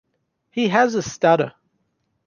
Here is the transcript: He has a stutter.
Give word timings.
He 0.49 0.69
has 0.69 0.95
a 0.95 1.03
stutter. 1.03 1.53